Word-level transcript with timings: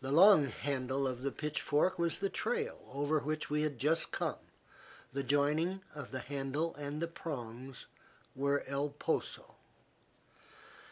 The 0.00 0.12
long 0.12 0.46
handle 0.46 1.08
of 1.08 1.22
the 1.22 1.32
pitchfork 1.32 1.98
was 1.98 2.20
the 2.20 2.28
trail 2.28 2.78
over 2.92 3.18
which 3.18 3.50
we 3.50 3.62
had 3.62 3.76
just 3.80 4.12
come, 4.12 4.38
the 5.12 5.24
joining 5.24 5.82
of 5.96 6.12
the 6.12 6.20
handle 6.20 6.76
and 6.76 7.02
the 7.02 7.08
prongs 7.08 7.86
were 8.36 8.62
El 8.68 8.90
Poso. 8.90 9.56